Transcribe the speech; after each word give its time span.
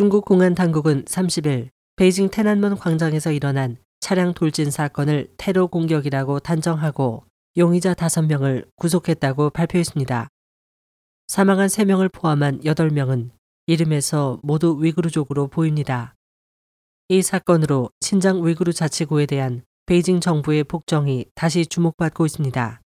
중국 0.00 0.24
공안 0.24 0.54
당국은 0.54 1.04
30일 1.04 1.68
베이징 1.96 2.30
테난먼 2.30 2.78
광장에서 2.78 3.32
일어난 3.32 3.76
차량 4.00 4.32
돌진 4.32 4.70
사건을 4.70 5.28
테러 5.36 5.66
공격이라고 5.66 6.40
단정하고 6.40 7.24
용의자 7.58 7.92
5명을 7.92 8.66
구속했다고 8.76 9.50
발표했습니다. 9.50 10.28
사망한 11.28 11.66
3명을 11.66 12.10
포함한 12.10 12.62
8명은 12.62 13.28
이름에서 13.66 14.40
모두 14.42 14.78
위구르족으로 14.80 15.48
보입니다. 15.48 16.14
이 17.10 17.20
사건으로 17.20 17.90
신장 18.00 18.42
위구르 18.42 18.72
자치구에 18.72 19.26
대한 19.26 19.64
베이징 19.84 20.20
정부의 20.20 20.64
폭정이 20.64 21.26
다시 21.34 21.66
주목받고 21.66 22.24
있습니다. 22.24 22.80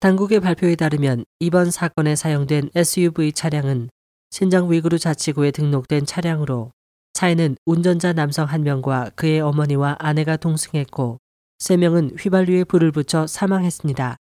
당국의 0.00 0.40
발표에 0.40 0.74
따르면 0.74 1.26
이번 1.38 1.70
사건에 1.70 2.16
사용된 2.16 2.70
SUV 2.74 3.32
차량은 3.32 3.90
신장 4.34 4.68
위구르 4.68 4.98
자치구에 4.98 5.52
등록된 5.52 6.06
차량으로 6.06 6.72
차에는 7.12 7.54
운전자 7.66 8.12
남성 8.12 8.46
한 8.46 8.64
명과 8.64 9.12
그의 9.14 9.40
어머니와 9.40 9.94
아내가 10.00 10.36
동승했고 10.36 11.18
3명은 11.60 12.18
휘발유에 12.18 12.64
불을 12.64 12.90
붙여 12.90 13.28
사망했습니다. 13.28 14.16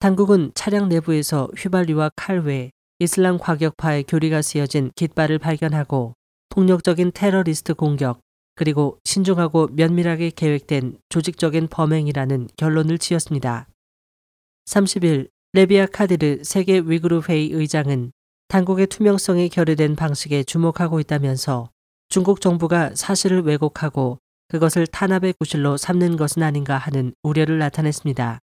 당국은 0.00 0.52
차량 0.54 0.90
내부에서 0.90 1.48
휘발유와 1.56 2.10
칼외 2.14 2.72
이슬람 2.98 3.38
과격파의 3.38 4.04
교리가 4.04 4.42
쓰여진 4.42 4.90
깃발을 4.94 5.38
발견하고 5.38 6.12
폭력적인 6.50 7.12
테러리스트 7.14 7.72
공격 7.72 8.20
그리고 8.54 8.98
신중하고 9.04 9.68
면밀하게 9.68 10.32
계획된 10.36 10.98
조직적인 11.08 11.68
범행이라는 11.68 12.48
결론을 12.58 12.98
지었습니다. 12.98 13.66
30일 14.66 15.30
레비아 15.54 15.86
카디르 15.86 16.44
세계 16.44 16.80
위구르 16.80 17.22
회의 17.30 17.50
의장은 17.50 18.12
당국의 18.48 18.86
투명성이 18.86 19.48
결여된 19.48 19.96
방식에 19.96 20.44
주목하고 20.44 21.00
있다면서 21.00 21.70
중국 22.08 22.40
정부가 22.40 22.92
사실을 22.94 23.42
왜곡하고 23.42 24.18
그것을 24.48 24.86
탄압의 24.86 25.34
구실로 25.38 25.76
삼는 25.76 26.16
것은 26.16 26.42
아닌가 26.42 26.78
하는 26.78 27.12
우려를 27.22 27.58
나타냈습니다. 27.58 28.38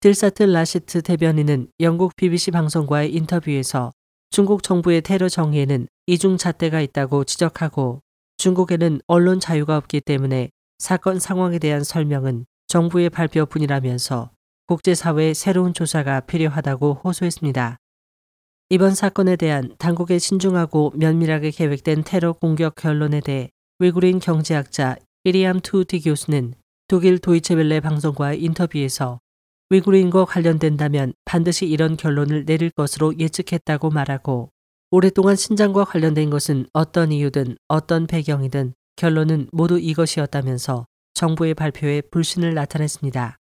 딜사트 0.00 0.42
라시트 0.42 1.02
대변인은 1.02 1.68
영국 1.80 2.16
BBC 2.16 2.50
방송과의 2.50 3.14
인터뷰에서 3.14 3.92
중국 4.30 4.64
정부의 4.64 5.02
테러 5.02 5.28
정의에는 5.28 5.86
이중 6.06 6.36
잣대가 6.36 6.80
있다고 6.80 7.24
지적하고 7.24 8.02
중국에는 8.38 9.00
언론 9.06 9.38
자유가 9.38 9.76
없기 9.76 10.00
때문에 10.00 10.50
사건 10.78 11.20
상황에 11.20 11.58
대한 11.60 11.84
설명은 11.84 12.44
정부의 12.66 13.10
발표뿐이라면서 13.10 14.30
국제사회의 14.66 15.34
새로운 15.34 15.72
조사가 15.72 16.20
필요하다고 16.20 17.02
호소했습니다. 17.04 17.78
이번 18.68 18.96
사건에 18.96 19.36
대한 19.36 19.76
당국의 19.78 20.18
신중하고 20.18 20.92
면밀하게 20.96 21.52
계획된 21.52 22.02
테러 22.02 22.32
공격 22.32 22.74
결론에 22.74 23.20
대해 23.20 23.48
외국인 23.78 24.18
경제학자 24.18 24.96
이리암 25.22 25.60
투우티 25.60 26.00
교수는 26.00 26.54
독일 26.88 27.20
도이체벨레 27.20 27.78
방송과의 27.78 28.42
인터뷰에서 28.42 29.20
위구르인과 29.70 30.24
관련된다면 30.24 31.12
반드시 31.24 31.66
이런 31.66 31.96
결론을 31.96 32.44
내릴 32.44 32.70
것으로 32.70 33.16
예측했다고 33.16 33.90
말하고 33.90 34.50
오랫동안 34.90 35.36
신장과 35.36 35.84
관련된 35.84 36.28
것은 36.28 36.66
어떤 36.72 37.12
이유든 37.12 37.56
어떤 37.68 38.08
배경이든 38.08 38.74
결론은 38.96 39.48
모두 39.52 39.78
이것이었다면서 39.78 40.86
정부의 41.14 41.54
발표에 41.54 42.00
불신을 42.00 42.54
나타냈습니다. 42.54 43.36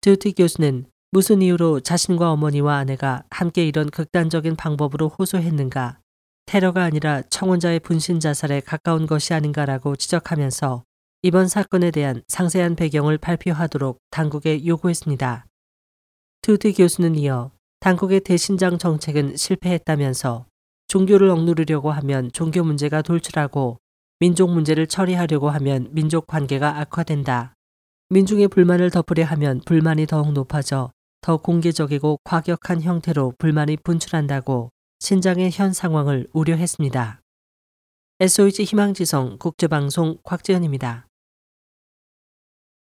드우티 0.00 0.32
교수는 0.32 0.86
무슨 1.14 1.42
이유로 1.42 1.78
자신과 1.78 2.32
어머니와 2.32 2.74
아내가 2.74 3.22
함께 3.30 3.64
이런 3.64 3.88
극단적인 3.88 4.56
방법으로 4.56 5.10
호소했는가 5.10 6.00
테러가 6.44 6.82
아니라 6.82 7.22
청원자의 7.30 7.78
분신 7.78 8.18
자살에 8.18 8.58
가까운 8.58 9.06
것이 9.06 9.32
아닌가라고 9.32 9.94
지적하면서 9.94 10.82
이번 11.22 11.46
사건에 11.46 11.92
대한 11.92 12.24
상세한 12.26 12.74
배경을 12.74 13.18
발표하도록 13.18 13.98
당국에 14.10 14.66
요구했습니다. 14.66 15.46
투디 16.42 16.72
교수는 16.72 17.14
이어 17.14 17.52
당국의 17.78 18.18
대신장 18.18 18.76
정책은 18.76 19.36
실패했다면서 19.36 20.46
종교를 20.88 21.30
억누르려고 21.30 21.92
하면 21.92 22.32
종교 22.32 22.64
문제가 22.64 23.02
돌출하고 23.02 23.78
민족 24.18 24.50
문제를 24.50 24.88
처리하려고 24.88 25.48
하면 25.48 25.90
민족 25.92 26.26
관계가 26.26 26.80
악화된다. 26.80 27.54
민중의 28.08 28.48
불만을 28.48 28.90
덮으려 28.90 29.24
하면 29.26 29.60
불만이 29.64 30.06
더욱 30.06 30.32
높아져 30.32 30.90
더 31.24 31.38
공개적이고 31.38 32.18
과격한 32.22 32.82
형태로 32.82 33.32
불만이 33.38 33.78
분출한다고 33.78 34.68
신장의 34.98 35.52
현 35.54 35.72
상황을 35.72 36.28
우려했습니다. 36.34 37.22
SOH 38.20 38.64
희망지성 38.64 39.38
국제방송 39.38 40.18
곽지연입니다. 40.22 41.06